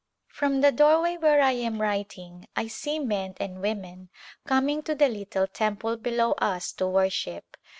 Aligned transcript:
From 0.29 0.61
the 0.61 0.71
doorway 0.71 1.15
where 1.17 1.43
I 1.43 1.51
am 1.51 1.79
writing 1.79 2.47
I 2.55 2.65
see 2.65 2.97
men 2.97 3.35
and 3.39 3.61
women 3.61 4.09
coming 4.47 4.81
to 4.81 4.95
the 4.95 5.07
little 5.07 5.45
temple 5.45 5.95
below 5.95 6.31
us 6.39 6.71
to 6.71 6.87
worship. 6.87 7.55